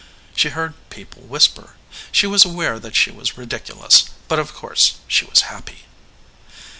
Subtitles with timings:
[0.35, 1.75] She heard people whisper.
[2.11, 5.85] She was aware that she was ridiculous, but of course she was happy.